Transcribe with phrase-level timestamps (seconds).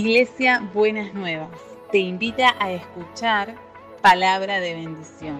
[0.00, 1.50] Iglesia Buenas Nuevas
[1.92, 3.54] te invita a escuchar
[4.00, 5.36] palabra de bendición.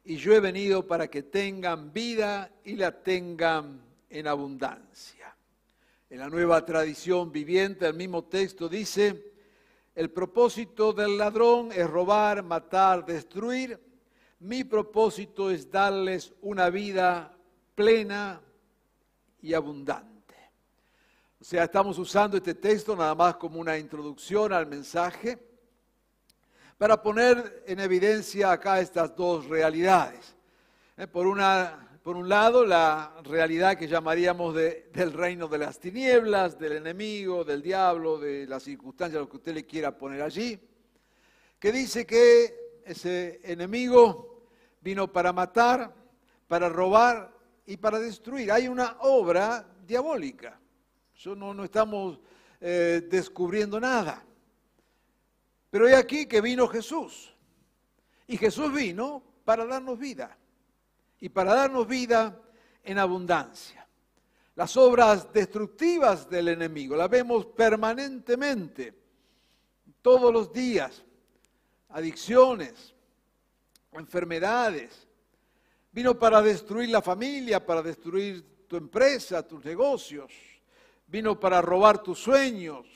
[0.04, 5.36] y yo he venido para que tengan vida y la tengan en abundancia.
[6.10, 9.37] En la nueva tradición viviente, el mismo texto dice,
[9.98, 13.84] el propósito del ladrón es robar, matar, destruir.
[14.42, 17.36] Mi propósito es darles una vida
[17.74, 18.40] plena
[19.42, 20.36] y abundante.
[21.42, 25.40] O sea, estamos usando este texto nada más como una introducción al mensaje
[26.78, 30.36] para poner en evidencia acá estas dos realidades.
[30.96, 36.58] Eh, por una por un lado, la realidad que llamaríamos del reino de las tinieblas,
[36.58, 40.58] del enemigo, del diablo, de las circunstancias, lo que usted le quiera poner allí,
[41.60, 44.46] que dice que ese enemigo
[44.80, 45.94] vino para matar,
[46.48, 47.30] para robar
[47.66, 48.54] y para destruir.
[48.54, 50.58] Hay una obra diabólica.
[51.14, 52.22] Eso no, no estamos
[52.62, 54.24] eh, descubriendo nada.
[55.70, 57.36] Pero he aquí que vino Jesús.
[58.28, 60.38] Y Jesús vino para darnos vida
[61.20, 62.40] y para darnos vida
[62.84, 63.88] en abundancia.
[64.56, 68.94] Las obras destructivas del enemigo las vemos permanentemente,
[70.02, 71.04] todos los días.
[71.90, 72.96] Adicciones,
[73.92, 75.08] enfermedades.
[75.92, 80.32] Vino para destruir la familia, para destruir tu empresa, tus negocios.
[81.08, 82.88] Vino para robar tus sueños,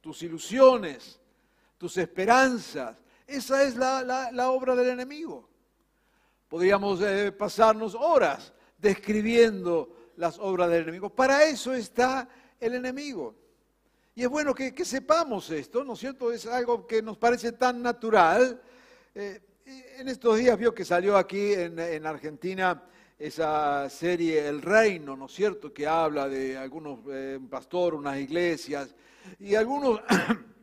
[0.00, 1.20] tus ilusiones,
[1.78, 2.96] tus esperanzas.
[3.26, 5.48] Esa es la, la obra del enemigo.
[6.48, 11.10] Podríamos eh, pasarnos horas describiendo las obras del enemigo.
[11.10, 12.28] Para eso está
[12.60, 13.34] el enemigo.
[14.14, 16.32] Y es bueno que, sepamos esto, ¿no es cierto?
[16.32, 18.62] Es algo que nos parece tan natural.
[19.14, 19.40] Eh,
[19.98, 22.82] en estos días vio que salió aquí en, Argentina
[23.18, 25.72] esa serie El Reino, ¿no es cierto?
[25.72, 28.94] Que habla de algunos eh, pastores, unas iglesias,
[29.38, 30.00] y algunos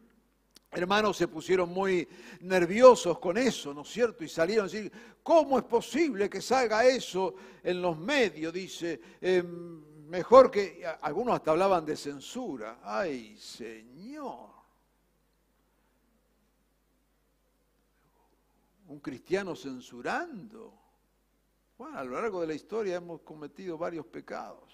[0.75, 2.07] hermanos se pusieron muy
[2.41, 4.23] nerviosos con eso, ¿no es cierto?
[4.23, 4.91] Y salieron a decir,
[5.21, 8.53] ¿cómo es posible que salga eso en los medios?
[8.53, 10.85] Dice, em, mejor que...
[11.01, 12.79] Algunos hasta hablaban de censura.
[12.83, 14.51] ¡Ay, Señor!
[18.87, 20.79] Un cristiano censurando.
[21.77, 24.71] Bueno, a lo largo de la historia hemos cometido varios pecados.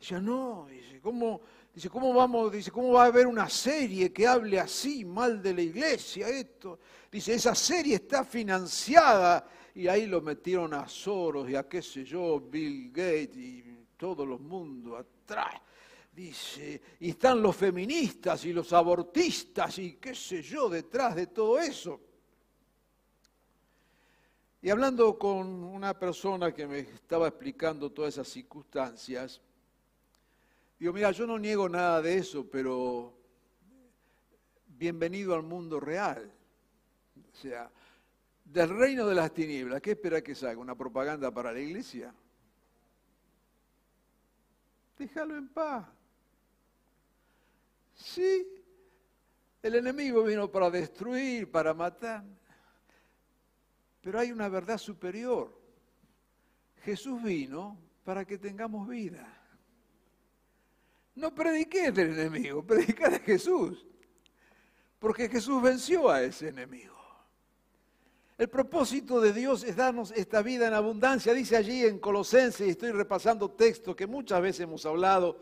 [0.00, 1.42] Ya no, dice, ¿cómo?
[1.74, 2.52] Dice, ¿cómo vamos?
[2.52, 6.28] Dice, ¿cómo va a haber una serie que hable así mal de la iglesia?
[6.28, 6.78] Esto.
[7.10, 12.04] Dice, esa serie está financiada y ahí lo metieron a Soros y a qué sé
[12.04, 13.64] yo, Bill Gates y
[13.96, 15.54] todo el mundo atrás.
[16.14, 21.58] Dice, y están los feministas y los abortistas y qué sé yo detrás de todo
[21.58, 22.00] eso.
[24.60, 29.40] Y hablando con una persona que me estaba explicando todas esas circunstancias,
[30.82, 33.16] Digo, mira, yo no niego nada de eso, pero
[34.66, 36.28] bienvenido al mundo real.
[37.32, 37.70] O sea,
[38.44, 40.60] del reino de las tinieblas, ¿qué espera que salga?
[40.60, 42.12] ¿Una propaganda para la iglesia?
[44.98, 45.86] Déjalo en paz.
[47.94, 48.44] Sí,
[49.62, 52.24] el enemigo vino para destruir, para matar,
[54.00, 55.56] pero hay una verdad superior.
[56.80, 59.41] Jesús vino para que tengamos vida.
[61.14, 63.86] No prediqué del enemigo, prediqué de Jesús.
[64.98, 66.92] Porque Jesús venció a ese enemigo.
[68.38, 71.34] El propósito de Dios es darnos esta vida en abundancia.
[71.34, 75.38] Dice allí en Colosenses, y estoy repasando textos que muchas veces hemos hablado,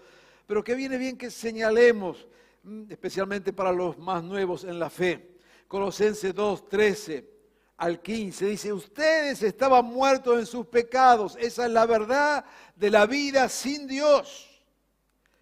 [0.46, 2.26] pero que viene bien que señalemos,
[2.64, 5.36] mm, especialmente para los más nuevos en la fe.
[5.68, 7.30] Colosenses 2, 13
[7.76, 11.36] al 15 dice, ustedes estaban muertos en sus pecados.
[11.40, 12.44] Esa es la verdad
[12.74, 14.49] de la vida sin Dios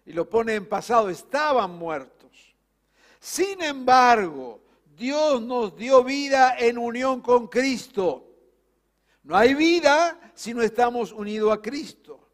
[0.09, 2.55] y lo pone en pasado, estaban muertos.
[3.19, 4.59] Sin embargo,
[4.97, 8.25] Dios nos dio vida en unión con Cristo.
[9.21, 12.27] No hay vida si no estamos unidos a Cristo.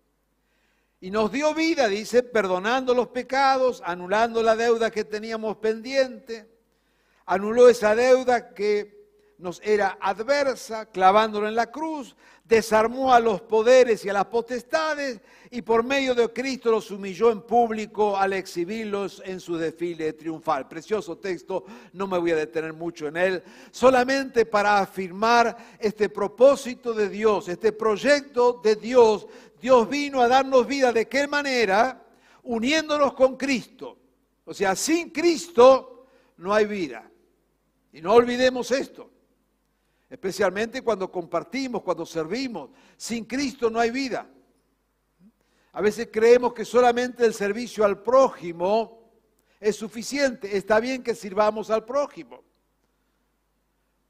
[1.01, 6.50] Y nos dio vida, dice, perdonando los pecados, anulando la deuda que teníamos pendiente,
[7.25, 8.95] anuló esa deuda que
[9.38, 12.16] nos era adversa, clavándolo en la cruz,
[12.46, 17.32] desarmó a los poderes y a las potestades y por medio de Cristo los humilló
[17.32, 20.68] en público al exhibirlos en su desfile triunfal.
[20.68, 26.94] Precioso texto, no me voy a detener mucho en él, solamente para afirmar este propósito
[26.94, 29.28] de Dios, este proyecto de Dios.
[29.60, 32.04] Dios vino a darnos vida de qué manera?
[32.44, 33.98] Uniéndonos con Cristo.
[34.46, 36.06] O sea, sin Cristo
[36.38, 37.10] no hay vida.
[37.92, 39.15] Y no olvidemos esto
[40.16, 42.70] especialmente cuando compartimos, cuando servimos.
[42.96, 44.26] Sin Cristo no hay vida.
[45.74, 49.12] A veces creemos que solamente el servicio al prójimo
[49.60, 50.56] es suficiente.
[50.56, 52.46] Está bien que sirvamos al prójimo.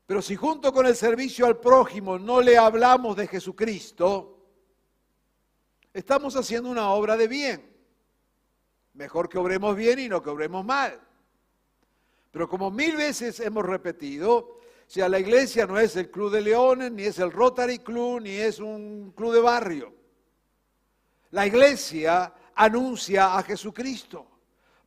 [0.05, 4.45] Pero si junto con el servicio al prójimo no le hablamos de Jesucristo,
[5.91, 7.75] estamos haciendo una obra de bien.
[8.93, 11.01] Mejor que obremos bien y no que obremos mal.
[12.29, 14.54] Pero como mil veces hemos repetido,
[14.87, 18.21] o sea, la iglesia no es el Club de Leones, ni es el Rotary Club,
[18.21, 19.93] ni es un club de barrio.
[21.31, 24.27] La iglesia anuncia a Jesucristo,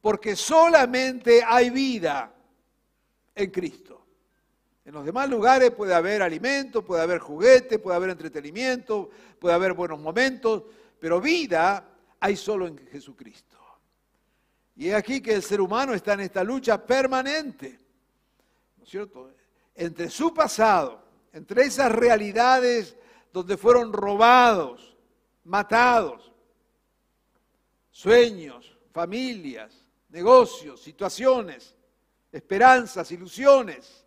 [0.00, 2.32] porque solamente hay vida
[3.34, 4.06] en Cristo.
[4.84, 9.74] En los demás lugares puede haber alimento, puede haber juguete, puede haber entretenimiento, puede haber
[9.74, 10.62] buenos momentos,
[10.98, 11.86] pero vida
[12.20, 13.58] hay solo en Jesucristo.
[14.76, 17.78] Y es aquí que el ser humano está en esta lucha permanente,
[18.78, 19.30] ¿no es cierto?
[19.78, 21.00] Entre su pasado,
[21.32, 22.96] entre esas realidades
[23.32, 24.96] donde fueron robados,
[25.44, 26.32] matados,
[27.92, 31.76] sueños, familias, negocios, situaciones,
[32.32, 34.04] esperanzas, ilusiones.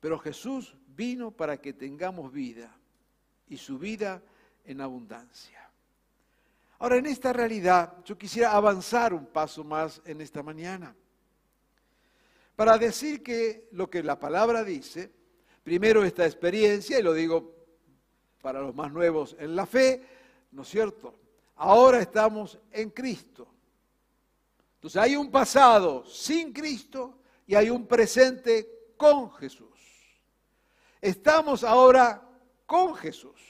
[0.00, 2.76] Pero Jesús vino para que tengamos vida
[3.46, 4.20] y su vida
[4.64, 5.70] en abundancia.
[6.80, 10.92] Ahora, en esta realidad, yo quisiera avanzar un paso más en esta mañana
[12.62, 15.10] para decir que lo que la palabra dice,
[15.64, 17.56] primero esta experiencia, y lo digo
[18.40, 20.00] para los más nuevos en la fe,
[20.52, 21.12] ¿no es cierto?
[21.56, 23.48] Ahora estamos en Cristo.
[24.76, 27.18] Entonces hay un pasado sin Cristo
[27.48, 29.76] y hay un presente con Jesús.
[31.00, 32.22] Estamos ahora
[32.64, 33.40] con Jesús.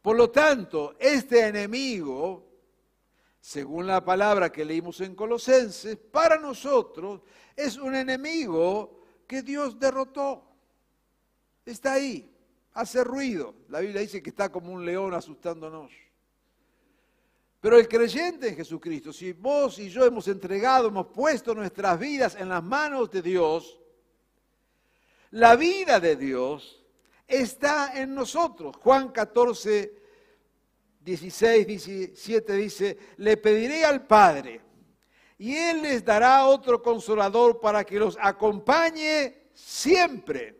[0.00, 2.48] Por lo tanto, este enemigo
[3.48, 7.22] según la palabra que leímos en Colosenses, para nosotros
[7.58, 10.44] es un enemigo que Dios derrotó.
[11.66, 12.32] Está ahí,
[12.72, 13.52] hace ruido.
[13.68, 15.90] La Biblia dice que está como un león asustándonos.
[17.60, 22.36] Pero el creyente en Jesucristo, si vos y yo hemos entregado, hemos puesto nuestras vidas
[22.36, 23.80] en las manos de Dios,
[25.32, 26.86] la vida de Dios
[27.26, 28.76] está en nosotros.
[28.76, 30.00] Juan 14,
[31.00, 34.67] 16, 17 dice, le pediré al Padre
[35.38, 40.58] y Él les dará otro consolador para que los acompañe siempre.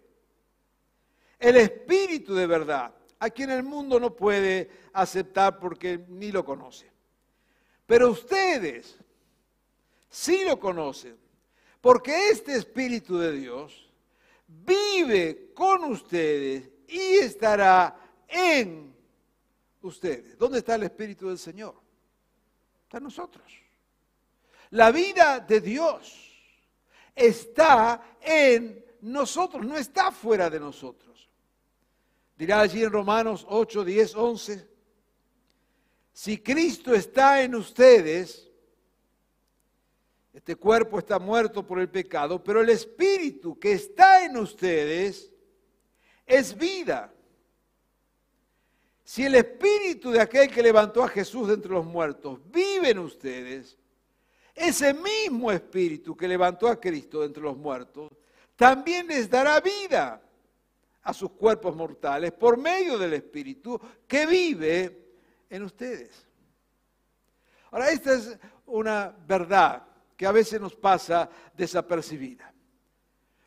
[1.38, 6.90] El Espíritu de verdad, a quien el mundo no puede aceptar porque ni lo conoce.
[7.86, 8.96] Pero ustedes
[10.08, 11.16] sí lo conocen,
[11.81, 13.90] porque este Espíritu de Dios
[14.46, 17.98] vive con ustedes y estará
[18.28, 18.94] en
[19.82, 20.38] ustedes?
[20.38, 21.74] ¿Dónde está el Espíritu del Señor?
[22.84, 23.44] Está en nosotros.
[24.70, 26.15] La vida de Dios
[27.15, 31.29] está en nosotros, no está fuera de nosotros.
[32.37, 34.69] Dirá allí en Romanos 8, 10, 11,
[36.13, 38.51] si Cristo está en ustedes,
[40.32, 45.32] este cuerpo está muerto por el pecado, pero el Espíritu que está en ustedes
[46.27, 47.13] es vida.
[49.03, 52.98] Si el espíritu de aquel que levantó a Jesús de entre los muertos vive en
[52.98, 53.79] ustedes,
[54.58, 58.10] ese mismo espíritu que levantó a Cristo entre los muertos,
[58.56, 60.20] también les dará vida
[61.03, 65.15] a sus cuerpos mortales por medio del espíritu que vive
[65.48, 66.27] en ustedes.
[67.70, 69.84] Ahora, esta es una verdad
[70.17, 72.53] que a veces nos pasa desapercibida.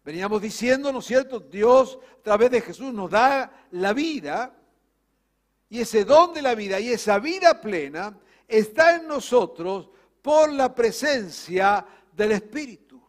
[0.04, 1.40] Veníamos diciendo, ¿no es cierto?
[1.40, 4.56] Dios a través de Jesús nos da la vida
[5.70, 9.90] y ese don de la vida y esa vida plena está en nosotros
[10.22, 13.02] por la presencia del Espíritu.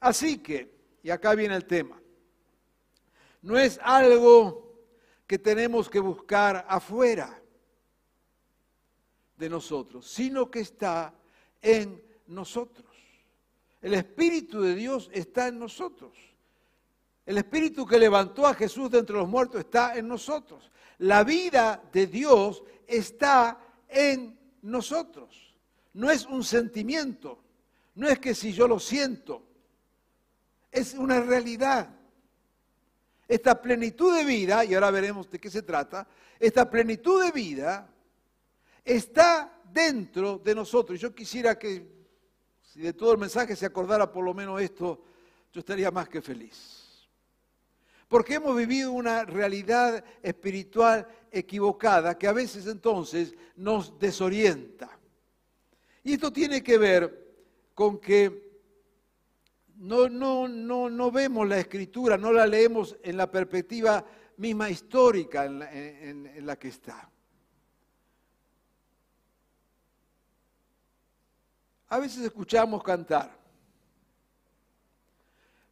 [0.00, 2.00] Así que, y acá viene el tema,
[3.42, 4.62] no es algo
[5.26, 7.40] que tenemos que buscar afuera
[9.36, 11.14] de nosotros, sino que está
[11.60, 12.86] en nosotros.
[13.80, 16.16] El Espíritu de Dios está en nosotros.
[17.26, 20.70] El Espíritu que levantó a Jesús de entre los muertos está en nosotros.
[20.98, 23.58] La vida de Dios está
[23.88, 25.51] en nosotros.
[25.94, 27.38] No es un sentimiento,
[27.94, 29.42] no es que si yo lo siento,
[30.70, 31.88] es una realidad.
[33.28, 36.06] Esta plenitud de vida, y ahora veremos de qué se trata,
[36.38, 37.88] esta plenitud de vida
[38.84, 40.98] está dentro de nosotros.
[40.98, 41.86] Yo quisiera que,
[42.62, 45.02] si de todo el mensaje se acordara por lo menos esto,
[45.52, 47.08] yo estaría más que feliz.
[48.08, 54.98] Porque hemos vivido una realidad espiritual equivocada que a veces entonces nos desorienta.
[56.04, 57.34] Y esto tiene que ver
[57.74, 58.50] con que
[59.76, 64.04] no, no, no, no vemos la escritura, no la leemos en la perspectiva
[64.36, 67.08] misma histórica en la, en la que está.
[71.88, 73.38] A veces escuchamos cantar,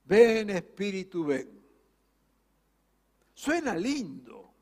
[0.04, 1.60] ven Espíritu, ven.
[3.32, 4.52] Suena lindo,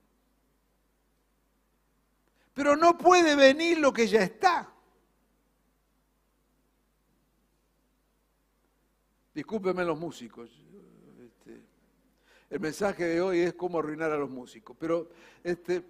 [2.55, 4.73] pero no puede venir lo que ya está.
[9.39, 10.51] Discúlpenme los músicos.
[11.25, 11.63] Este,
[12.51, 14.77] el mensaje de hoy es cómo arruinar a los músicos.
[14.77, 15.11] Pero
[15.45, 15.81] este,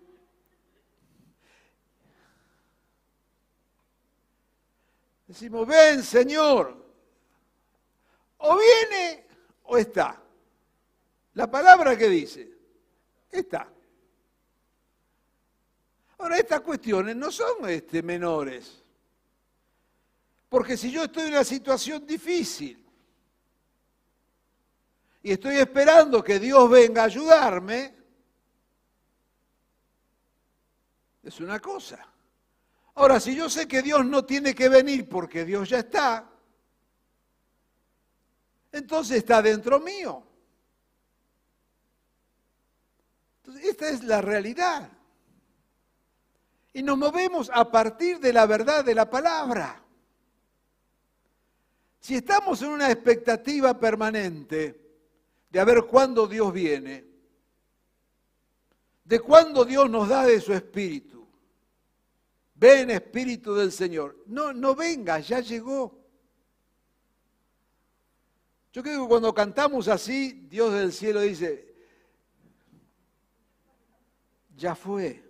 [5.26, 6.76] decimos, ven Señor,
[8.36, 9.26] o viene
[9.62, 10.22] o está.
[11.32, 12.50] La palabra que dice,
[13.32, 13.66] está.
[16.18, 18.84] Ahora, estas cuestiones no son este, menores.
[20.50, 22.84] Porque si yo estoy en una situación difícil,
[25.22, 27.94] y estoy esperando que Dios venga a ayudarme,
[31.22, 32.06] es una cosa.
[32.94, 36.28] Ahora, si yo sé que Dios no tiene que venir porque Dios ya está,
[38.72, 40.24] entonces está dentro mío.
[43.38, 44.90] Entonces, esta es la realidad.
[46.72, 49.82] Y nos movemos a partir de la verdad de la palabra.
[52.00, 54.87] Si estamos en una expectativa permanente,
[55.50, 57.06] de a ver cuándo Dios viene,
[59.04, 61.26] de cuándo Dios nos da de su espíritu.
[62.54, 64.24] Ven espíritu del Señor.
[64.26, 65.96] No, no venga, ya llegó.
[68.72, 71.74] Yo creo que cuando cantamos así, Dios del cielo dice,
[74.56, 75.24] ya fue.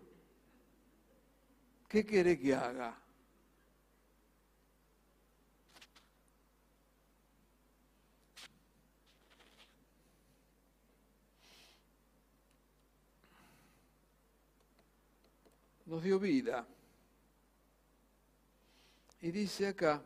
[1.87, 3.00] ¿Qué quiere que haga?
[15.88, 16.66] Nos dio vida.
[19.21, 20.02] Y dice acá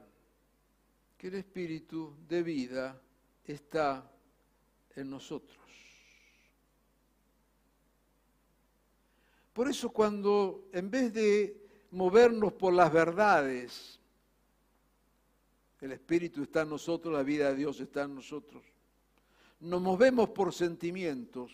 [1.18, 3.00] que el espíritu de vida
[3.44, 4.10] está
[4.94, 5.58] en nosotros.
[9.52, 14.00] Por eso cuando en vez de movernos por las verdades,
[15.80, 18.62] el Espíritu está en nosotros, la vida de Dios está en nosotros,
[19.60, 21.52] nos movemos por sentimientos,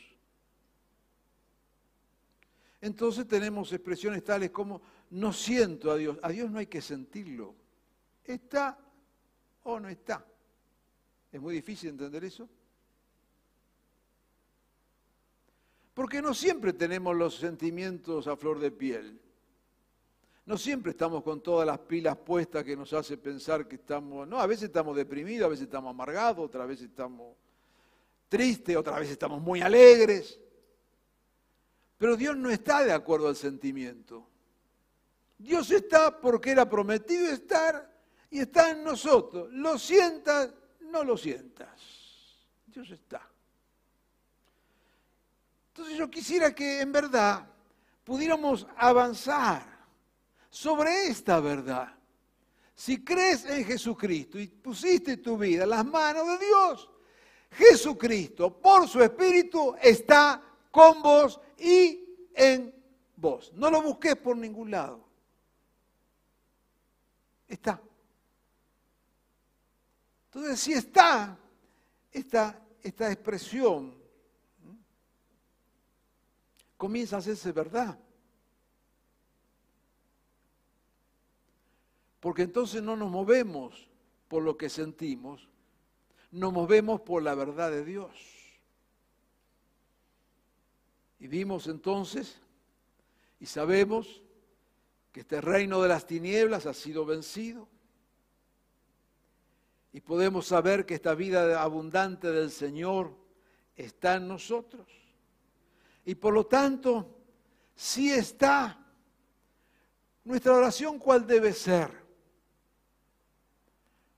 [2.81, 4.81] entonces tenemos expresiones tales como
[5.11, 6.19] no siento a Dios.
[6.23, 7.55] A Dios no hay que sentirlo.
[8.25, 8.79] ¿Está
[9.65, 10.25] o no está?
[11.33, 12.49] ¿Es muy difícil entender eso?
[15.93, 19.21] Porque no siempre tenemos los sentimientos a flor de piel.
[20.47, 24.27] No siempre estamos con todas las pilas puestas que nos hace pensar que estamos...
[24.27, 27.37] No, a veces estamos deprimidos, a veces estamos amargados, otras veces estamos
[28.29, 30.41] tristes, otras veces estamos muy alegres.
[31.99, 34.27] Pero Dios no está de acuerdo al sentimiento.
[35.37, 37.93] Dios está porque era prometido estar
[38.31, 39.53] y está en nosotros.
[39.53, 40.51] Lo sientas,
[40.81, 41.69] no lo sientas.
[42.67, 43.29] Dios está.
[45.69, 47.47] Entonces yo quisiera que en verdad
[48.05, 49.63] pudiéramos avanzar
[50.51, 51.95] sobre esta verdad.
[52.75, 56.89] Si crees en Jesucristo y pusiste tu vida en las manos de Dios,
[57.51, 60.48] Jesucristo por su Espíritu está
[60.79, 62.73] con vos y en
[63.17, 63.53] vos.
[63.55, 65.05] No lo busques por ningún lado.
[67.49, 67.83] Está.
[70.27, 71.37] Entonces, si está
[72.13, 73.93] esta, esta expresión,
[76.77, 77.99] comienza a hacerse verdad.
[82.21, 83.89] Porque entonces no nos movemos
[84.29, 85.49] por lo que sentimos,
[86.31, 88.38] nos movemos por la verdad de Dios.
[91.21, 92.41] Y vimos entonces
[93.41, 94.23] y sabemos
[95.13, 97.69] que este reino de las tinieblas ha sido vencido.
[99.93, 103.17] Y podemos saber que esta vida abundante del Señor
[103.75, 104.87] está en nosotros.
[106.05, 107.17] Y por lo tanto,
[107.75, 108.79] sí está
[110.25, 111.91] nuestra oración cuál debe ser.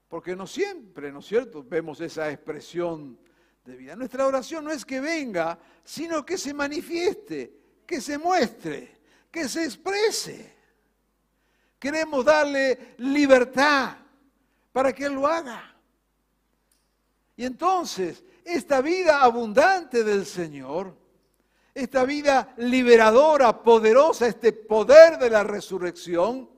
[0.08, 3.18] Porque no siempre, ¿no es cierto?, vemos esa expresión
[3.64, 3.96] de.
[3.96, 7.52] Nuestra oración no es que venga, sino que se manifieste,
[7.86, 8.98] que se muestre,
[9.30, 10.56] que se exprese.
[11.78, 13.96] Queremos darle libertad
[14.72, 15.74] para que Él lo haga.
[17.36, 20.94] Y entonces, esta vida abundante del Señor,
[21.74, 26.50] esta vida liberadora, poderosa, este poder de la resurrección,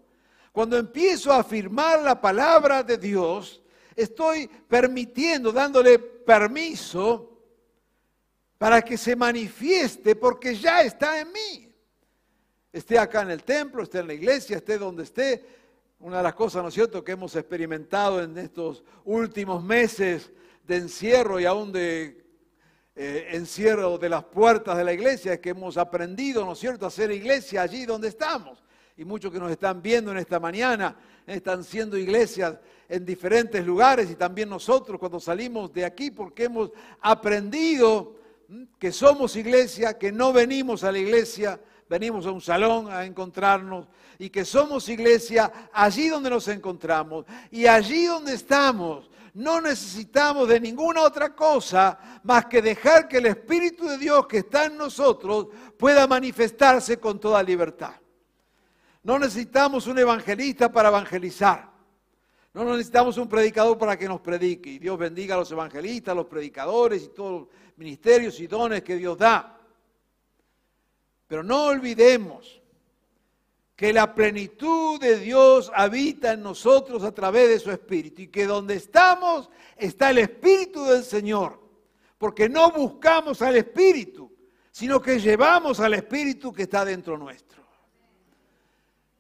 [0.51, 3.62] cuando empiezo a afirmar la palabra de Dios,
[3.97, 7.33] estoy permitiendo, dándole permiso
[8.59, 11.75] para que se manifieste porque ya está en mí.
[12.73, 15.45] Esté acá en el templo, esté en la iglesia, esté donde esté.
[15.99, 20.31] Una de las cosas, ¿no es cierto?, que hemos experimentado en estos últimos meses
[20.67, 22.25] de encierro y aún de
[22.95, 26.85] eh, encierro de las puertas de la iglesia es que hemos aprendido, ¿no es cierto?,
[26.85, 28.63] a hacer iglesia allí donde estamos.
[28.97, 30.97] Y muchos que nos están viendo en esta mañana
[31.27, 32.59] están siendo iglesias
[32.93, 38.17] en diferentes lugares y también nosotros cuando salimos de aquí porque hemos aprendido
[38.79, 41.59] que somos iglesia, que no venimos a la iglesia,
[41.89, 47.65] venimos a un salón a encontrarnos y que somos iglesia allí donde nos encontramos y
[47.65, 49.11] allí donde estamos.
[49.33, 54.39] No necesitamos de ninguna otra cosa más que dejar que el Espíritu de Dios que
[54.41, 55.47] está en nosotros
[55.79, 57.95] pueda manifestarse con toda libertad.
[59.03, 61.72] No necesitamos un evangelista para evangelizar.
[62.55, 64.71] No necesitamos un predicador para que nos predique.
[64.71, 68.83] Y Dios bendiga a los evangelistas, a los predicadores y todos los ministerios y dones
[68.83, 69.59] que Dios da.
[71.27, 72.61] Pero no olvidemos
[73.75, 78.47] que la plenitud de Dios habita en nosotros a través de su Espíritu y que
[78.47, 81.59] donde estamos está el Espíritu del Señor.
[82.19, 84.31] Porque no buscamos al Espíritu,
[84.71, 87.62] sino que llevamos al Espíritu que está dentro nuestro.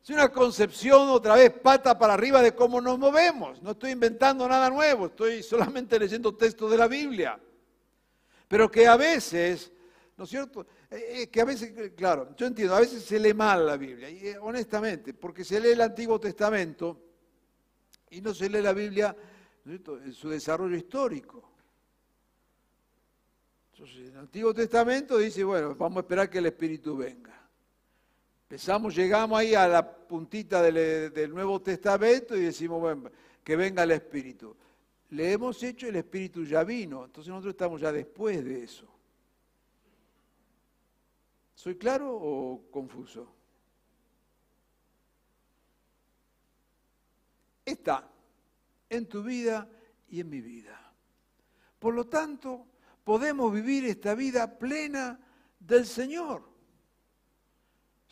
[0.03, 3.63] Es una concepción otra vez pata para arriba de cómo nos movemos.
[3.63, 7.39] No estoy inventando nada nuevo, estoy solamente leyendo textos de la Biblia.
[8.49, 9.71] Pero que a veces,
[10.17, 10.67] ¿no es cierto?
[10.91, 14.11] Eh, eh, que a veces, claro, yo entiendo, a veces se lee mal la Biblia,
[14.11, 17.01] y eh, honestamente, porque se lee el Antiguo Testamento
[18.11, 19.17] y no se lee la Biblia
[19.65, 21.49] en su desarrollo histórico.
[23.73, 27.32] Entonces, el Antiguo Testamento dice, bueno, vamos a esperar que el Espíritu venga.
[28.53, 33.11] Empezamos, llegamos ahí a la puntita del, Nuevo Testamento y decimos, bueno,
[33.43, 34.55] que venga el Espíritu.
[35.09, 38.87] Le hemos hecho, el Espíritu ya vino, entonces nosotros estamos ya después de eso.
[41.55, 43.27] ¿Soy claro o confuso?
[47.65, 48.07] Está
[48.91, 49.67] en tu vida
[50.11, 50.93] y en mi vida.
[51.79, 52.67] Por lo tanto,
[53.03, 55.19] podemos vivir esta vida plena
[55.59, 56.52] del Señor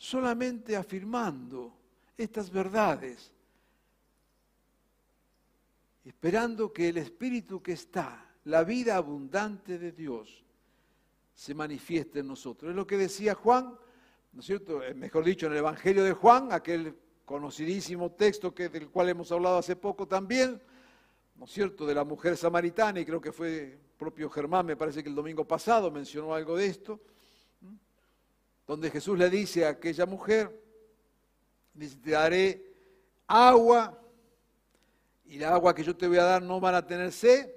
[0.01, 1.71] solamente afirmando
[2.17, 3.31] estas verdades,
[6.03, 10.43] esperando que el Espíritu que está, la vida abundante de Dios,
[11.35, 12.71] se manifieste en nosotros.
[12.71, 13.77] Es lo que decía Juan,
[14.33, 14.81] ¿no es cierto?
[14.81, 19.31] Eh, mejor dicho, en el Evangelio de Juan, aquel conocidísimo texto que, del cual hemos
[19.31, 20.59] hablado hace poco también,
[21.35, 25.03] ¿no es cierto?, de la mujer samaritana, y creo que fue propio Germán, me parece
[25.03, 26.99] que el domingo pasado mencionó algo de esto
[28.71, 30.49] donde Jesús le dice a aquella mujer,
[31.73, 32.73] dice, te daré
[33.27, 34.01] agua
[35.25, 37.51] y la agua que yo te voy a dar no van a tener sed,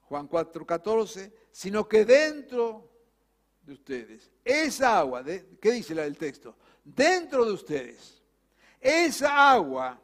[0.00, 2.90] Juan 4:14, sino que dentro
[3.62, 6.56] de ustedes, esa agua, ¿qué dice el texto?
[6.82, 8.20] Dentro de ustedes,
[8.80, 10.00] esa agua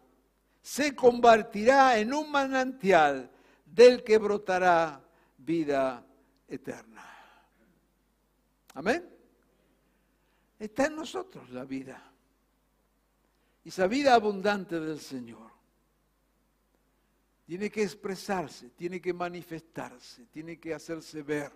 [0.62, 3.28] se convertirá en un manantial
[3.66, 5.02] del que brotará
[5.38, 6.06] vida
[6.46, 7.04] eterna.
[8.74, 9.17] Amén.
[10.58, 12.02] Está en nosotros la vida.
[13.64, 15.50] Esa vida abundante del Señor.
[17.46, 21.50] Tiene que expresarse, tiene que manifestarse, tiene que hacerse ver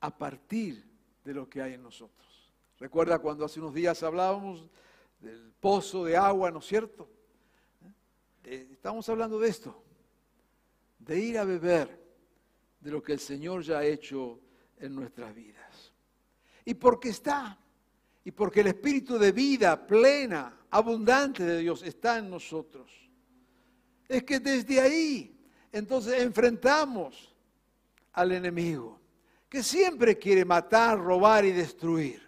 [0.00, 0.84] a partir
[1.24, 2.52] de lo que hay en nosotros.
[2.78, 4.68] Recuerda cuando hace unos días hablábamos
[5.20, 7.08] del pozo de agua, ¿no es cierto?
[8.44, 9.82] Eh, estamos hablando de esto,
[10.98, 12.04] de ir a beber
[12.80, 14.40] de lo que el Señor ya ha hecho
[14.78, 15.93] en nuestras vidas.
[16.64, 17.58] Y porque está,
[18.24, 22.90] y porque el espíritu de vida plena, abundante de Dios está en nosotros.
[24.08, 25.36] Es que desde ahí,
[25.70, 27.34] entonces enfrentamos
[28.12, 29.00] al enemigo,
[29.48, 32.22] que siempre quiere matar, robar y destruir.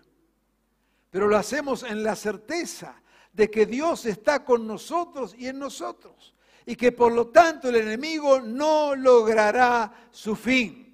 [1.11, 3.01] Pero lo hacemos en la certeza
[3.33, 6.35] de que Dios está con nosotros y en nosotros.
[6.67, 10.86] Y que por lo tanto el enemigo no logrará su fin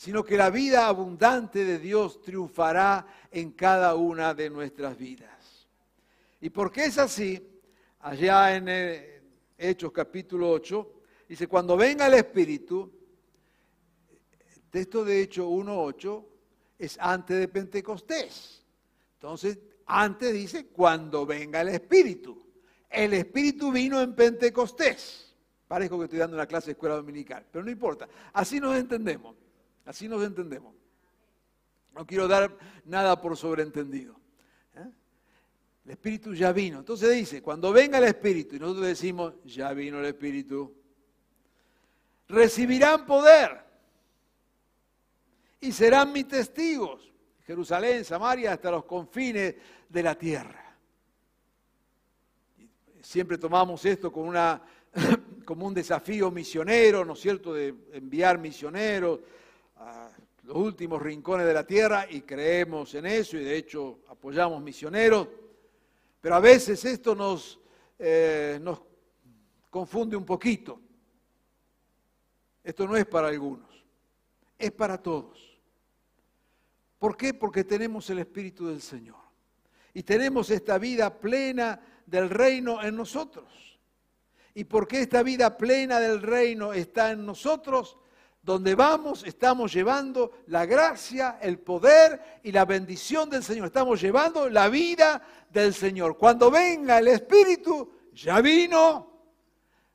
[0.00, 5.68] sino que la vida abundante de Dios triunfará en cada una de nuestras vidas.
[6.40, 7.46] ¿Y por qué es así?
[7.98, 9.22] Allá en eh,
[9.58, 10.92] Hechos capítulo 8,
[11.28, 12.90] dice, cuando venga el Espíritu,
[14.70, 16.24] texto de Hechos 1.8
[16.78, 18.64] es antes de Pentecostés.
[19.16, 22.42] Entonces, antes dice, cuando venga el Espíritu.
[22.88, 25.36] El Espíritu vino en Pentecostés.
[25.68, 28.08] Parezco que estoy dando una clase de escuela dominical, pero no importa.
[28.32, 29.39] Así nos entendemos.
[29.90, 30.72] Así nos entendemos.
[31.92, 34.14] No quiero dar nada por sobreentendido.
[34.76, 34.88] ¿eh?
[35.84, 36.78] El Espíritu ya vino.
[36.78, 40.72] Entonces dice, cuando venga el Espíritu, y nosotros decimos, ya vino el Espíritu,
[42.28, 43.64] recibirán poder
[45.58, 47.12] y serán mis testigos.
[47.44, 49.56] Jerusalén, Samaria, hasta los confines
[49.88, 50.72] de la tierra.
[53.02, 54.62] Siempre tomamos esto como, una,
[55.44, 59.18] como un desafío misionero, ¿no es cierto?, de enviar misioneros
[60.50, 65.28] los últimos rincones de la tierra y creemos en eso y de hecho apoyamos misioneros.
[66.20, 67.60] Pero a veces esto nos,
[67.96, 68.82] eh, nos
[69.70, 70.80] confunde un poquito.
[72.64, 73.70] Esto no es para algunos,
[74.58, 75.38] es para todos.
[76.98, 77.32] ¿Por qué?
[77.32, 79.20] Porque tenemos el Espíritu del Señor.
[79.94, 83.78] Y tenemos esta vida plena del reino en nosotros.
[84.54, 87.96] ¿Y por qué esta vida plena del reino está en nosotros?
[88.42, 93.66] Donde vamos estamos llevando la gracia, el poder y la bendición del Señor.
[93.66, 96.16] Estamos llevando la vida del Señor.
[96.16, 99.10] Cuando venga el Espíritu, ya vino,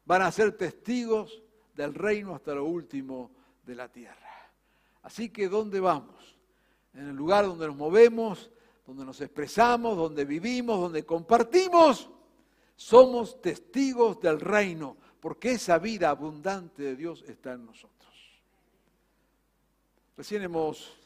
[0.06, 1.42] van a ser testigos
[1.74, 3.32] del reino hasta lo último
[3.64, 4.16] de la tierra.
[5.02, 6.36] Así que ¿dónde vamos?
[6.96, 8.50] en el lugar donde nos movemos,
[8.88, 12.10] donde nos expresamos, donde vivimos, donde compartimos,
[12.76, 17.95] somos testigos del reino, porque esa vida abundante de Dios está en nosotros.
[20.16, 20.98] Recién hemos,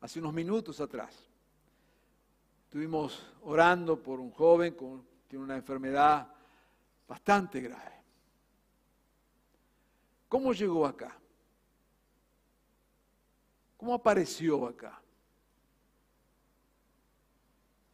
[0.00, 1.14] hace unos minutos atrás,
[2.64, 4.86] estuvimos orando por un joven que
[5.28, 6.28] tiene una enfermedad
[7.06, 7.92] bastante grave.
[10.28, 11.16] ¿Cómo llegó acá?
[13.76, 15.00] ¿Cómo apareció acá?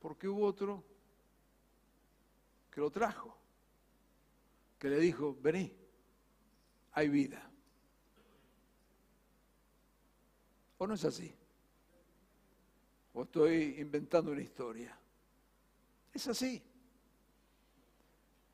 [0.03, 0.83] porque hubo otro
[2.73, 3.39] que lo trajo,
[4.77, 5.73] que le dijo, vení,
[6.91, 7.52] hay vida.
[10.83, 11.33] ¿O no es así?
[13.15, 14.99] ¿O estoy inventando una historia?
[16.13, 16.61] Es así.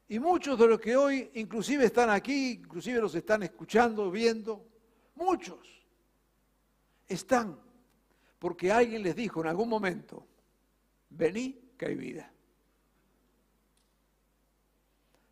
[0.09, 4.63] Y muchos de los que hoy inclusive están aquí, inclusive los están escuchando, viendo,
[5.15, 5.59] muchos
[7.07, 7.59] están
[8.39, 10.27] porque alguien les dijo en algún momento,
[11.09, 12.31] Vení, que hay vida.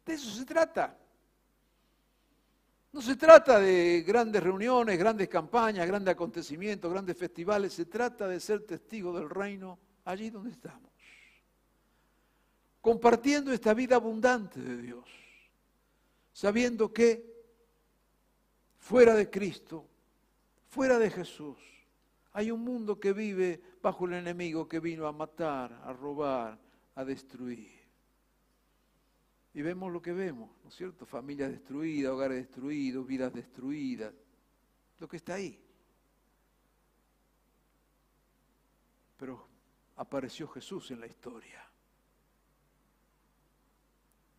[0.06, 0.98] De eso se trata.
[2.96, 7.74] No se trata de grandes reuniones, grandes campañas, grandes acontecimientos, grandes festivales.
[7.74, 10.90] Se trata de ser testigo del reino allí donde estamos.
[12.80, 15.04] Compartiendo esta vida abundante de Dios.
[16.32, 17.22] Sabiendo que
[18.78, 19.84] fuera de Cristo,
[20.70, 21.58] fuera de Jesús,
[22.32, 26.58] hay un mundo que vive bajo el enemigo que vino a matar, a robar,
[26.94, 27.85] a destruir.
[29.56, 31.06] Y vemos lo que vemos, ¿no es cierto?
[31.06, 34.12] Familias destruidas, hogares destruidos, vidas destruidas.
[34.98, 35.58] Lo que está ahí.
[39.16, 39.48] Pero
[39.96, 41.66] apareció Jesús en la historia.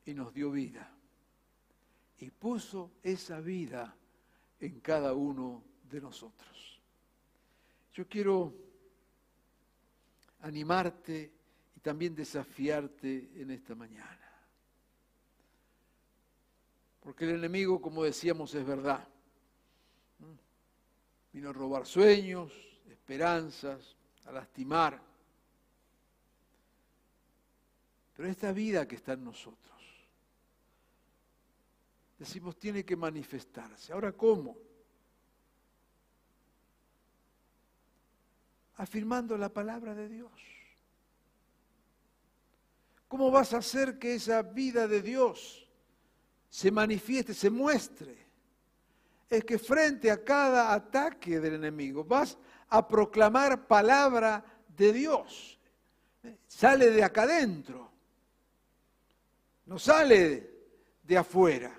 [0.06, 0.88] Y nos dio vida.
[2.20, 3.98] Y puso esa vida
[4.60, 6.80] en cada uno de nosotros.
[7.92, 8.54] Yo quiero
[10.42, 11.34] animarte
[11.76, 14.27] y también desafiarte en esta mañana.
[17.08, 19.08] Porque el enemigo, como decíamos, es verdad.
[21.32, 22.52] Vino a robar sueños,
[22.86, 25.02] esperanzas, a lastimar.
[28.14, 29.82] Pero esta vida que está en nosotros,
[32.20, 33.94] decimos, tiene que manifestarse.
[33.94, 34.58] Ahora, ¿cómo?
[38.76, 40.32] afirmando la palabra de Dios.
[43.08, 45.67] ¿Cómo vas a hacer que esa vida de Dios
[46.50, 48.28] se manifieste, se muestre?
[49.30, 52.38] Es que frente a cada ataque del enemigo vas
[52.70, 54.44] a proclamar palabra
[54.76, 55.60] de Dios.
[56.48, 57.92] Sale de acá adentro,
[59.66, 60.52] no sale
[61.04, 61.74] de afuera,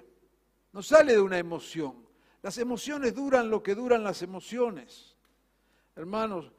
[0.72, 2.06] no sale de una emoción.
[2.42, 5.16] Las emociones duran lo que duran las emociones.
[5.96, 6.52] Hermanos,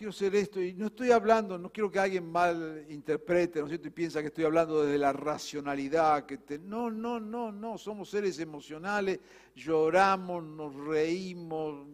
[0.00, 3.72] quiero ser esto, y no estoy hablando, no quiero que alguien mal interprete, ¿no es
[3.72, 3.88] cierto?
[3.88, 8.38] Y piensa que estoy hablando desde la racionalidad, que no, no, no, no, somos seres
[8.38, 9.20] emocionales,
[9.54, 11.86] lloramos, nos reímos,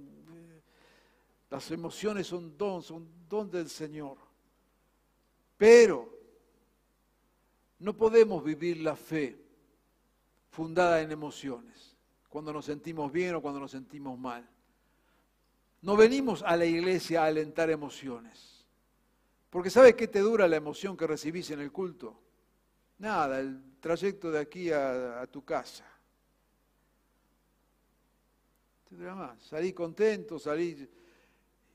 [1.50, 4.18] las emociones son don, son don del Señor.
[5.56, 6.14] Pero
[7.80, 9.36] No podemos vivir la fe
[10.48, 11.96] fundada en emociones,
[12.28, 14.48] cuando nos sentimos bien o cuando nos sentimos mal.
[15.82, 18.64] No venimos a la iglesia a alentar emociones.
[19.50, 22.20] Porque ¿sabes qué te dura la emoción que recibís en el culto?
[22.98, 25.84] Nada, el trayecto de aquí a, tu casa.
[28.88, 28.96] Te.
[29.40, 30.88] Salí contento, salí...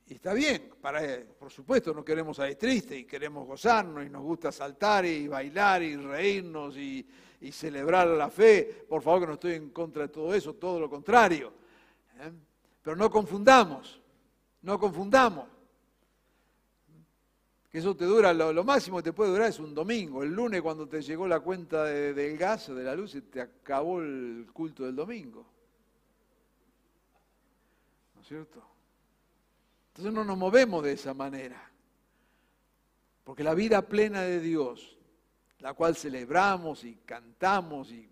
[0.08, 1.02] Y está bien, para,
[1.40, 5.82] por supuesto no queremos salir tristes y queremos gozarnos y nos gusta saltar y bailar
[5.84, 7.08] y reírnos y,
[7.40, 8.86] y celebrar la fe.
[8.88, 11.54] Por favor que no estoy en contra de todo eso, todo lo contrario.
[12.20, 12.32] ¿eh?
[12.82, 14.02] Pero no confundamos,
[14.62, 15.48] no confundamos.
[17.72, 20.24] Que eso te dura, lo, máximo que te puede durar es un domingo.
[20.24, 24.02] El lunes cuando te llegó la cuenta del gas o de la luz, te acabó
[24.02, 25.46] el culto del domingo.
[28.15, 28.62] ¿No es cierto?
[29.89, 31.72] Entonces no nos movemos de esa manera.
[33.24, 34.98] Porque la vida plena de Dios,
[35.60, 38.12] la cual celebramos y cantamos y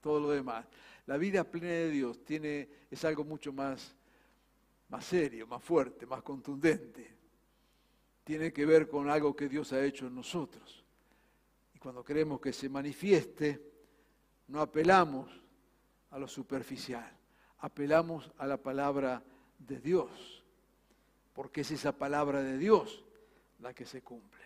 [0.00, 0.64] todo lo demás,
[1.06, 3.94] la vida plena de Dios tiene, es algo mucho más,
[4.88, 7.14] más serio, más fuerte, más contundente.
[8.24, 10.82] Tiene que ver con algo que Dios ha hecho en nosotros.
[11.74, 13.60] Y cuando queremos que se manifieste,
[14.48, 15.30] no apelamos
[16.10, 17.10] a lo superficial,
[17.58, 19.22] apelamos a la palabra
[19.58, 20.42] de Dios,
[21.34, 23.04] porque es esa palabra de Dios
[23.60, 24.42] la que se cumple.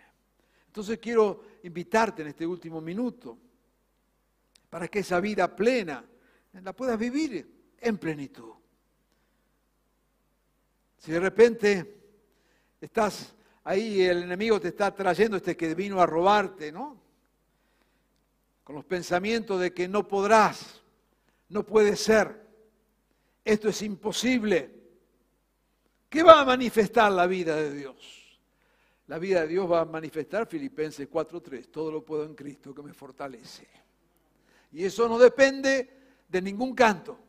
[0.67, 3.37] Entonces quiero invitarte en este último minuto
[4.69, 6.03] para que esa vida plena
[6.53, 8.53] la puedas vivir en plenitud.
[10.97, 12.01] Si de repente
[12.81, 13.33] estás
[13.63, 16.99] ahí, el enemigo te está trayendo este que vino a robarte, ¿no?
[18.63, 20.81] Con los pensamientos de que no podrás,
[21.49, 22.47] no puede ser,
[23.43, 24.77] esto es imposible.
[26.09, 28.39] ¿Qué va a manifestar la vida de Dios?
[29.07, 32.83] La vida de Dios va a manifestar Filipenses 4.3, todo lo puedo en Cristo que
[32.83, 33.67] me fortalece.
[34.71, 35.98] Y eso no depende
[36.29, 37.19] de ningún canto.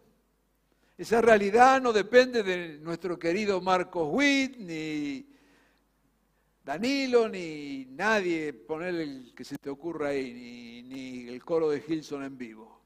[0.96, 5.26] Esa realidad no depende de nuestro querido Marcos Witt, ni
[6.62, 11.80] Danilo, ni nadie, poner el que se te ocurra ahí, ni, ni el coro de
[11.80, 12.80] Gilson en vivo.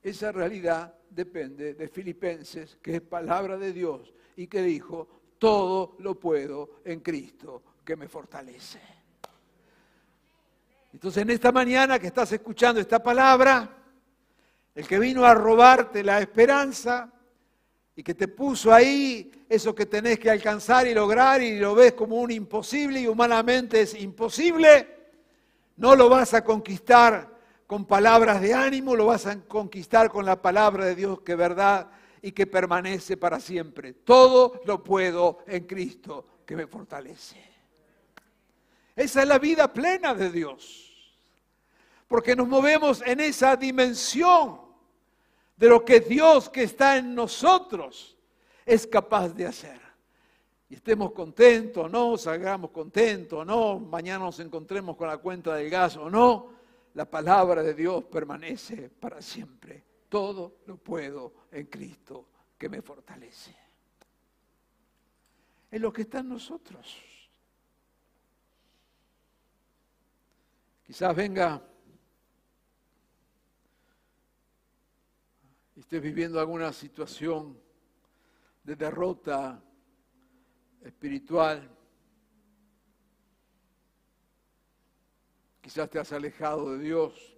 [0.00, 5.08] Esa realidad depende de Filipenses, que es palabra de Dios y que dijo,
[5.38, 8.80] todo lo puedo en Cristo que me fortalece.
[10.92, 13.79] Entonces en esta mañana que estás escuchando esta palabra,
[14.74, 17.12] el que vino a robarte la esperanza
[17.94, 21.92] y que te puso ahí eso que tenés que alcanzar y lograr y lo ves
[21.92, 24.88] como un imposible y humanamente es imposible,
[25.76, 27.28] no lo vas a conquistar
[27.66, 31.38] con palabras de ánimo, lo vas a conquistar con la palabra de Dios que es
[31.38, 31.90] verdad
[32.22, 33.92] y que permanece para siempre.
[33.92, 37.36] Todo lo puedo en Cristo que me fortalece.
[38.96, 40.89] Esa es la vida plena de Dios.
[42.10, 44.60] Porque nos movemos en esa dimensión
[45.56, 48.18] de lo que Dios que está en nosotros
[48.66, 49.80] es capaz de hacer.
[50.68, 55.54] Y estemos contentos o no, salgamos contentos o no, mañana nos encontremos con la cuenta
[55.54, 56.48] del gas o no,
[56.94, 59.84] la palabra de Dios permanece para siempre.
[60.08, 62.26] Todo lo puedo en Cristo
[62.58, 63.54] que me fortalece.
[65.70, 66.92] Es lo que está en nosotros.
[70.84, 71.62] Quizás venga
[75.69, 77.58] y estés viviendo alguna situación
[78.62, 79.62] de derrota
[80.82, 81.68] espiritual,
[85.62, 87.36] quizás te has alejado de Dios,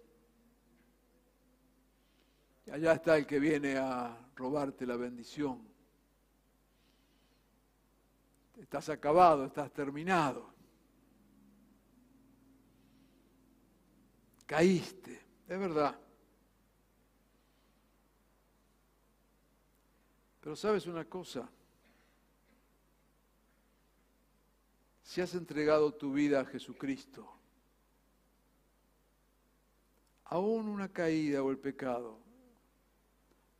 [2.66, 5.64] y allá está el que viene a robarte la bendición.
[8.56, 10.52] Estás acabado, estás terminado.
[14.46, 15.12] Caíste,
[15.48, 15.96] es verdad.
[20.42, 21.48] Pero sabes una cosa,
[25.04, 27.32] si has entregado tu vida a Jesucristo,
[30.24, 32.18] aún una caída o el pecado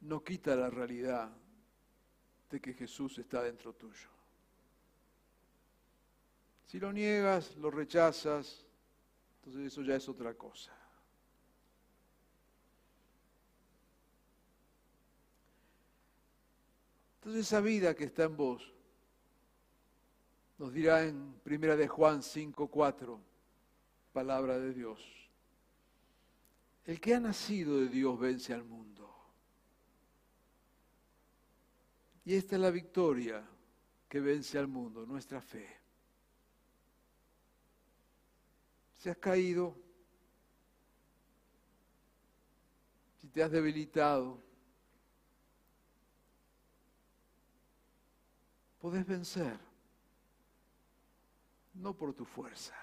[0.01, 1.31] no quita la realidad
[2.51, 4.09] de que Jesús está dentro tuyo.
[6.67, 8.67] Si lo niegas, lo rechazas,
[9.37, 10.82] entonces eso ya es otra cosa.
[17.23, 18.75] Entonces esa vida que está en vos,
[20.59, 23.21] nos dirá en Primera de Juan 5:4,
[24.13, 25.01] palabra de Dios.
[26.85, 29.09] El que ha nacido de Dios vence al mundo.
[32.25, 33.49] Y esta es la victoria
[34.09, 35.69] que vence al mundo, nuestra fe.
[38.99, 39.77] Si has caído,
[43.33, 44.43] te has debilitado,
[48.83, 49.57] podés vencer,
[51.75, 52.75] no por tu fuerza.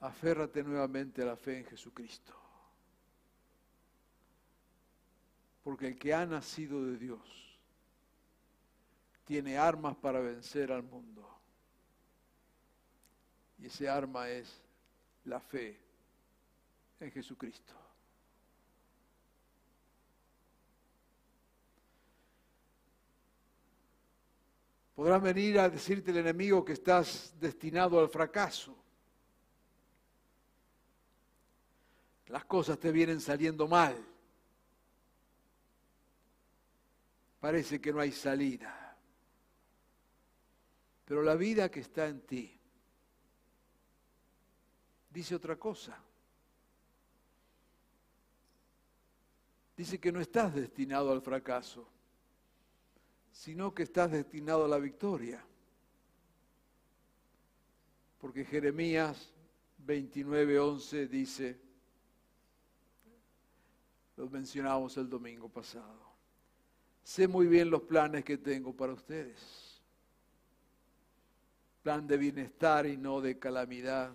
[0.00, 2.34] Aférrate nuevamente a la fe en Jesucristo.
[5.64, 7.58] Porque el que ha nacido de Dios
[9.24, 11.26] tiene armas para vencer al mundo.
[13.58, 14.60] Y ese arma es
[15.24, 15.80] la fe
[17.00, 17.81] en Jesucristo.
[25.02, 28.72] Podrá venir a decirte el enemigo que estás destinado al fracaso.
[32.26, 33.96] Las cosas te vienen saliendo mal.
[37.40, 38.96] Parece que no hay salida.
[41.04, 42.56] Pero la vida que está en ti
[45.10, 45.98] dice otra cosa.
[49.76, 51.88] Dice que no estás destinado al fracaso,
[53.32, 55.44] sino que estás destinado a la victoria.
[58.20, 59.32] Porque Jeremías
[59.84, 61.58] 29:11 dice,
[64.16, 66.12] lo mencionamos el domingo pasado,
[67.02, 69.80] sé muy bien los planes que tengo para ustedes.
[71.82, 74.12] Plan de bienestar y no de calamidad.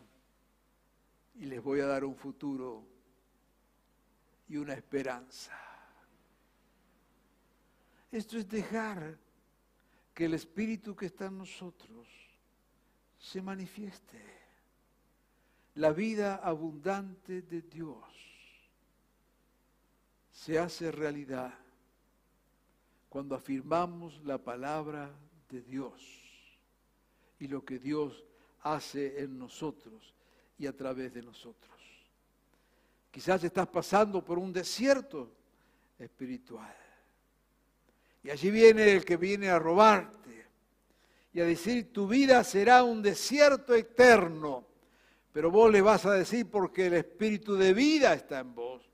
[1.36, 2.86] Y les voy a dar un futuro
[4.47, 5.66] y una esperanza.
[8.12, 9.17] Esto es dejar
[10.13, 12.08] que el Espíritu que está en nosotros
[13.20, 14.20] se manifieste.
[15.76, 18.04] La vida abundante de Dios
[20.32, 21.54] se hace realidad
[23.10, 25.12] cuando afirmamos la palabra
[25.50, 26.02] de Dios
[27.39, 28.24] y lo que Dios
[28.62, 30.13] hace en nosotros
[30.58, 31.76] y a través de nosotros.
[33.12, 35.32] Quizás estás pasando por un desierto
[36.00, 36.87] espiritual.
[38.23, 40.17] Y allí viene el que viene a robarte
[41.34, 44.65] y a decir, tu vida será un desierto eterno.
[45.32, 48.89] Pero vos le vas a decir, porque el espíritu de vida está en vos,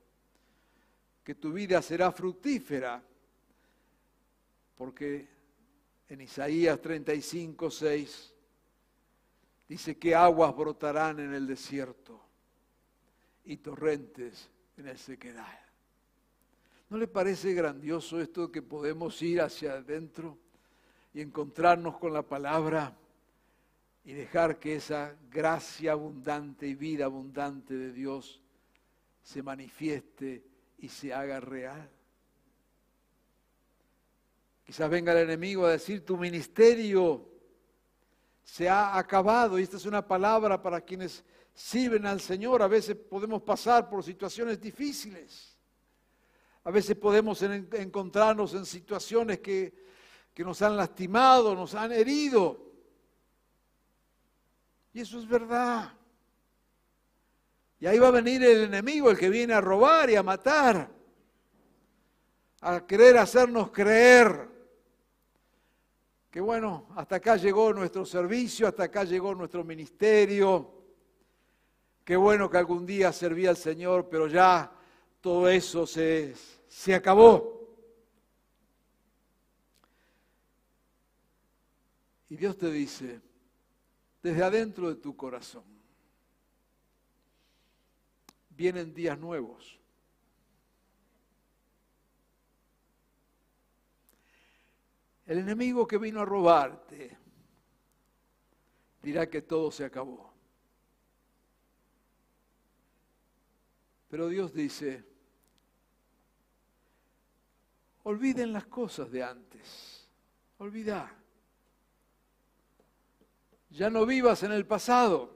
[1.23, 3.01] que tu vida será fructífera.
[4.75, 5.29] Porque
[6.09, 8.33] en Isaías 35, 6
[9.69, 12.21] dice que aguas brotarán en el desierto
[13.45, 15.62] y torrentes en el sequedal.
[16.93, 20.37] ¿No le parece grandioso esto que podemos ir hacia adentro
[21.11, 22.95] y encontrarnos con la palabra
[24.05, 28.39] y dejar que esa gracia abundante y vida abundante de Dios
[29.23, 30.43] se manifieste
[30.77, 31.89] y se haga real?
[34.63, 37.27] Quizás venga el enemigo a decir, tu ministerio
[38.43, 39.57] se ha acabado.
[39.57, 41.23] Y esta es una palabra para quienes
[41.55, 42.61] sirven al Señor.
[42.61, 45.52] A veces podemos pasar por situaciones difíciles.
[46.63, 49.73] A veces podemos encontrarnos en situaciones que,
[50.33, 52.71] que nos han lastimado, nos han herido.
[54.93, 55.91] Y eso es verdad.
[57.79, 60.89] Y ahí va a venir el enemigo, el que viene a robar y a matar,
[62.61, 64.53] a querer hacernos creer
[66.33, 70.81] que bueno, hasta acá llegó nuestro servicio, hasta acá llegó nuestro ministerio.
[72.03, 74.72] Qué bueno que algún día servía al Señor, pero ya
[75.23, 76.35] todo eso se,
[76.67, 77.65] se acabó.
[82.27, 83.21] Y Dios te dice,
[84.21, 85.63] desde adentro de tu corazón,
[88.49, 89.79] vienen días nuevos.
[95.25, 97.17] El enemigo que vino a robarte
[99.01, 100.33] dirá que todo se acabó.
[104.09, 105.12] Pero Dios dice,
[108.03, 110.09] olviden las cosas de antes,
[110.57, 111.13] olvida.
[113.69, 115.35] Ya no vivas en el pasado.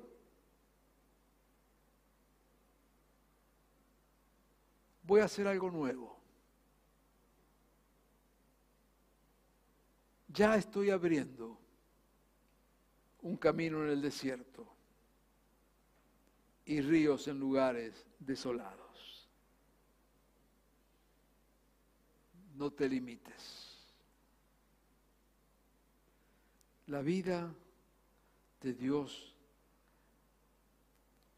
[5.03, 6.17] Voy a hacer algo nuevo.
[10.37, 11.57] ya estoy abriendo
[13.23, 14.67] un camino en el desierto
[16.63, 18.86] y ríos en lugares desolados.
[22.57, 23.77] No te limites.
[26.87, 27.53] La vida
[28.61, 29.33] de Dios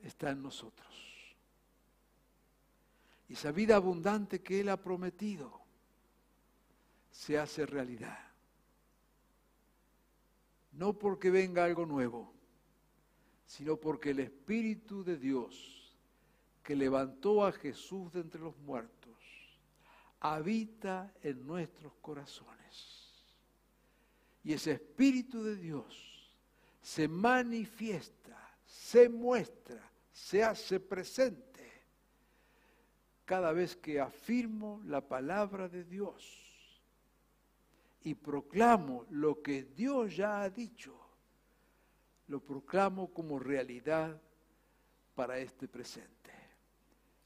[0.01, 0.87] está en nosotros.
[3.27, 5.59] Y esa vida abundante que Él ha prometido
[7.11, 8.29] se hace realidad
[10.79, 12.33] no porque venga algo nuevo,
[13.45, 15.93] sino porque el Espíritu de Dios
[16.63, 18.98] que levantó a Jesús de entre los muertos,
[20.19, 22.57] habita en nuestros corazones.
[24.43, 26.33] Y ese Espíritu de Dios
[26.81, 31.49] se manifiesta, se muestra, se hace presente
[33.25, 36.49] cada vez que afirmo la palabra de Dios
[38.01, 40.95] y proclamo lo que Dios ya ha dicho,
[42.27, 44.19] lo proclamo como realidad
[45.13, 46.31] para este presente.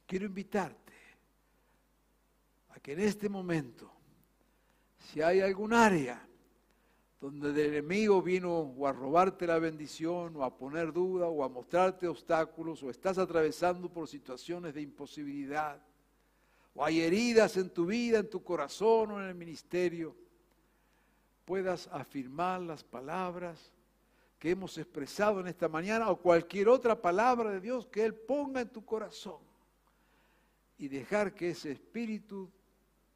[0.05, 0.82] Quiero invitarte
[2.75, 3.91] a que en este momento,
[4.97, 6.27] si hay algún área
[7.21, 11.49] donde el enemigo vino o a robarte la bendición, o a poner duda, o a
[11.49, 15.81] mostrarte obstáculos, o estás atravesando por situaciones de imposibilidad,
[16.75, 20.15] o hay heridas en tu vida, en tu corazón o en el ministerio,
[21.45, 23.71] puedas afirmar las palabras
[24.39, 28.59] que hemos expresado en esta mañana o cualquier otra palabra de Dios que Él ponga
[28.59, 29.39] en tu corazón
[30.77, 32.51] y dejar que ese Espíritu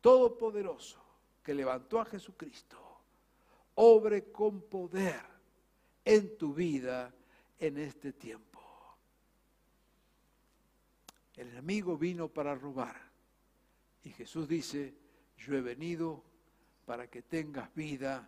[0.01, 0.99] Todopoderoso
[1.43, 2.77] que levantó a Jesucristo
[3.75, 5.21] obre con poder
[6.03, 7.13] en tu vida
[7.59, 8.61] en este tiempo.
[11.35, 12.99] El enemigo vino para robar
[14.03, 14.95] y Jesús dice,
[15.37, 16.23] yo he venido
[16.85, 18.27] para que tengas vida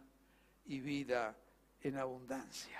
[0.65, 1.35] y vida
[1.81, 2.79] en abundancia.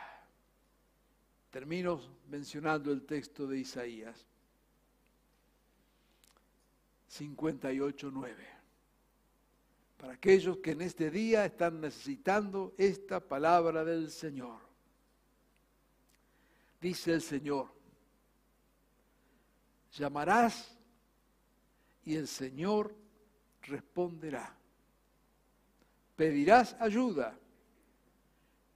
[1.49, 4.27] Termino mencionando el texto de Isaías
[7.09, 8.58] 58.9.
[9.99, 14.61] Para aquellos que en este día están necesitando esta palabra del Señor.
[16.79, 17.67] Dice el Señor,
[19.91, 20.77] llamarás
[22.05, 22.95] y el Señor
[23.63, 24.55] responderá.
[26.15, 27.37] Pedirás ayuda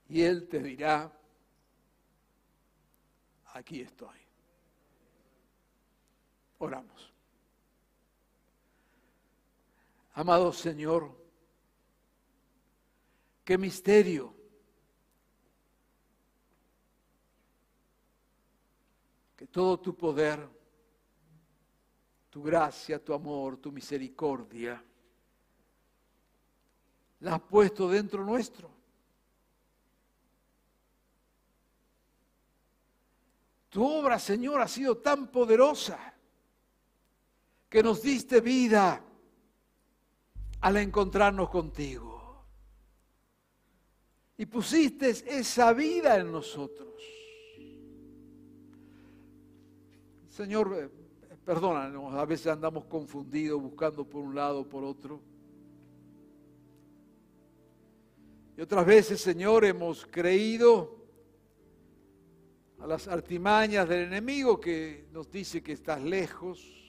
[0.10, 1.10] y Él te dirá,
[3.54, 4.18] aquí estoy.
[6.58, 7.13] Oramos.
[10.14, 11.16] Amado Señor,
[13.44, 14.34] qué misterio.
[19.36, 20.48] Que todo tu poder
[22.34, 24.84] tu gracia, tu amor, tu misericordia,
[27.20, 28.72] la has puesto dentro nuestro.
[33.70, 36.12] Tu obra, Señor, ha sido tan poderosa
[37.70, 39.00] que nos diste vida
[40.64, 42.46] al encontrarnos contigo.
[44.38, 47.02] Y pusiste esa vida en nosotros.
[50.28, 50.92] Señor,
[51.46, 55.20] Perdónanos, a veces andamos confundidos buscando por un lado o por otro.
[58.56, 61.04] Y otras veces, Señor, hemos creído
[62.80, 66.83] a las artimañas del enemigo que nos dice que estás lejos,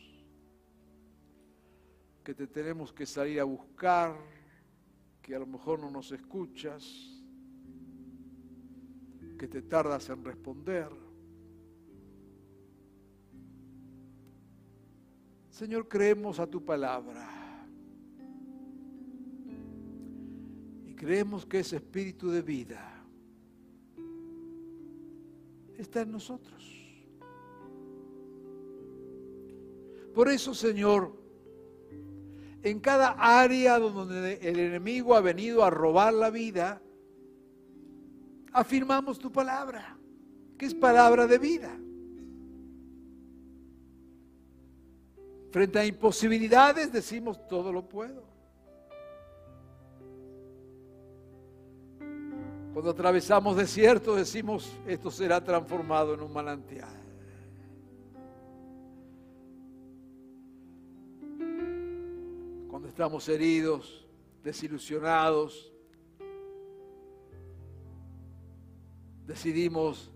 [2.24, 4.16] que te tenemos que salir a buscar,
[5.20, 7.22] que a lo mejor no nos escuchas,
[9.38, 10.88] que te tardas en responder.
[15.50, 17.28] Señor, creemos a tu palabra.
[20.86, 23.04] Y creemos que ese espíritu de vida
[25.76, 26.70] está en nosotros.
[30.14, 31.23] Por eso, Señor,
[32.64, 36.80] en cada área donde el enemigo ha venido a robar la vida,
[38.52, 39.98] afirmamos tu palabra,
[40.56, 41.76] que es palabra de vida.
[45.50, 48.24] Frente a imposibilidades decimos, todo lo puedo.
[52.72, 57.03] Cuando atravesamos desiertos decimos, esto será transformado en un manantial.
[62.94, 64.06] Estamos heridos,
[64.44, 65.74] desilusionados,
[69.26, 70.12] decidimos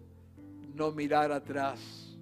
[0.77, 2.17] no mirar atrás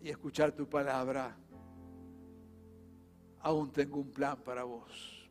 [0.00, 1.36] y escuchar tu palabra,
[3.40, 5.28] aún tengo un plan para vos.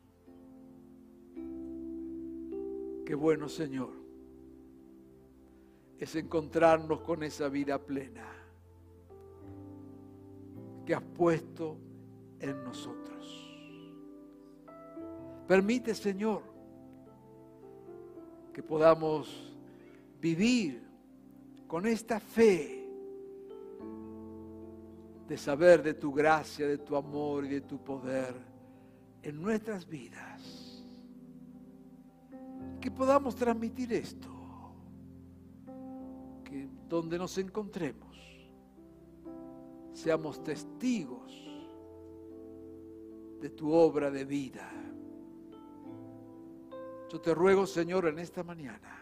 [3.06, 3.94] Qué bueno, Señor,
[5.98, 8.30] es encontrarnos con esa vida plena
[10.84, 11.78] que has puesto
[12.38, 13.11] en nosotros.
[15.46, 16.42] Permite, Señor,
[18.52, 19.52] que podamos
[20.20, 20.82] vivir
[21.66, 22.82] con esta fe
[25.26, 28.34] de saber de tu gracia, de tu amor y de tu poder
[29.22, 30.84] en nuestras vidas.
[32.80, 34.28] Que podamos transmitir esto,
[36.44, 38.18] que donde nos encontremos,
[39.92, 41.32] seamos testigos
[43.40, 44.70] de tu obra de vida.
[47.12, 48.98] Yo te ruego, Señor, en esta mañana,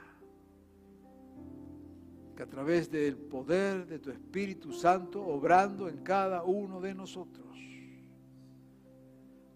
[2.35, 7.57] que a través del poder de tu Espíritu Santo, obrando en cada uno de nosotros,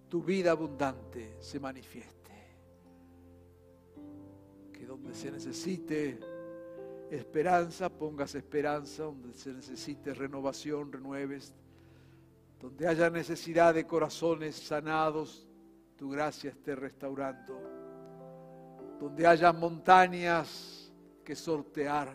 [0.09, 2.31] tu vida abundante se manifieste.
[4.73, 6.21] Que donde se necesite
[7.11, 11.53] esperanza, pongas esperanza, donde se necesite renovación, renueves,
[12.61, 15.49] donde haya necesidad de corazones sanados,
[15.97, 17.84] tu gracia esté restaurando,
[19.05, 20.91] donde haya montañas
[21.23, 22.11] que sortear,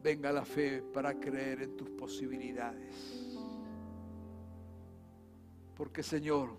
[0.00, 3.36] venga la fe para creer en tus posibilidades.
[5.74, 6.56] Porque Señor,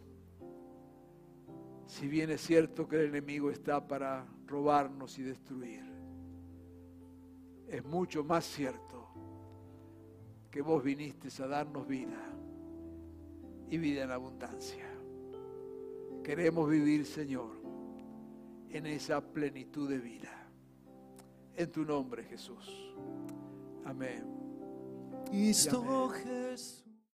[1.85, 5.85] si bien es cierto que el enemigo está para robarnos y destruir,
[7.65, 9.07] es mucho más cierto
[10.51, 12.25] que vos viniste a darnos vida
[13.69, 14.85] y vida en abundancia.
[16.21, 17.58] Queremos vivir, Señor,
[18.69, 20.47] en esa plenitud de vida.
[21.55, 22.93] En tu nombre, Jesús.
[23.85, 24.23] Amén.
[25.25, 26.88] Cristo Jesús.